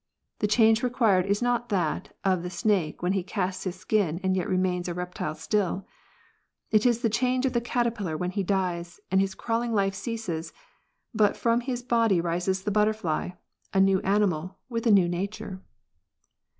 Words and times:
The 0.39 0.47
change 0.47 0.81
required 0.81 1.27
is 1.27 1.43
not 1.43 1.69
that 1.69 2.11
of 2.25 2.41
the 2.41 2.49
snake 2.49 3.03
when 3.03 3.11
he 3.13 3.21
casts 3.21 3.65
his 3.65 3.75
skin 3.75 4.19
and 4.23 4.35
yet 4.35 4.49
remains 4.49 4.87
a 4.87 4.95
reptile 4.95 5.35
still: 5.35 5.85
it 6.71 6.87
is 6.87 7.01
the 7.01 7.07
change 7.09 7.45
of 7.45 7.53
the 7.53 7.61
caterpillar 7.61 8.17
when 8.17 8.31
he 8.31 8.41
dies, 8.41 8.99
and 9.11 9.21
his 9.21 9.35
crawling 9.35 9.73
life 9.75 9.93
ceases; 9.93 10.53
but 11.13 11.37
from 11.37 11.61
his 11.61 11.83
body 11.83 12.19
rises 12.19 12.63
jthe 12.63 12.73
butterfly, 12.73 13.29
a 13.75 13.79
new 13.79 13.99
animal, 13.99 14.57
with 14.69 14.87
a 14.87 14.91
new 14.91 15.07
nature. 15.07 15.61